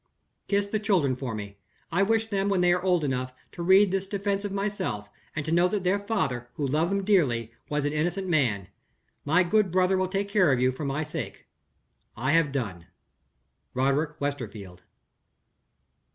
[0.47, 1.59] "Kiss the children for me.
[1.91, 5.45] I wish them, when they are old enough, to read this defense of myself and
[5.45, 8.69] to know that their father, who loved them dearly, was an innocent man.
[9.25, 11.45] My good brother will take care of you, for my sake.
[12.17, 12.87] I have done.
[13.75, 14.81] "RODERICK WESTERFIELD."